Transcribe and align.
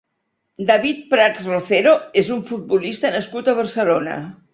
David 0.69 1.03
Prats 1.11 1.43
Rocero 1.49 1.93
és 2.21 2.31
un 2.37 2.41
futbolista 2.53 3.13
nascut 3.17 3.53
a 3.53 3.57
Barcelona. 3.61 4.17